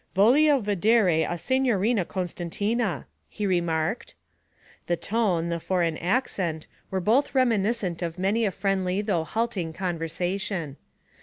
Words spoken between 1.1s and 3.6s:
la Signorina Costantina,' he